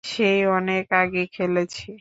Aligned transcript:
সেই 0.03 0.39
অনেক 0.51 0.85
আগে 0.95 1.21
খেলেছি। 1.33 1.87